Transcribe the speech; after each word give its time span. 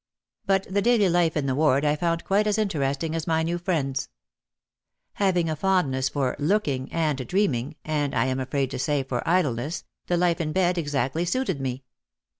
But 0.47 0.65
the 0.67 0.81
daily 0.81 1.09
life 1.09 1.37
in 1.37 1.45
the 1.45 1.53
ward 1.53 1.85
I 1.85 1.95
found 1.95 2.23
quite 2.23 2.47
as 2.47 2.57
inter 2.57 2.79
esting 2.79 3.13
as 3.15 3.27
my 3.27 3.43
new 3.43 3.59
friends. 3.59 4.09
Having 5.21 5.47
a 5.47 5.55
fondness 5.55 6.09
for 6.09 6.35
"look 6.39 6.67
ing" 6.67 6.91
and 6.91 7.27
dreaming 7.27 7.75
and, 7.85 8.15
I 8.15 8.25
am 8.25 8.39
afraid 8.39 8.71
to 8.71 8.79
say, 8.79 9.03
for 9.03 9.21
idleness, 9.29 9.83
the 10.07 10.17
life 10.17 10.41
in 10.41 10.53
bed 10.53 10.79
exactly 10.79 11.23
suited 11.23 11.61
me. 11.61 11.83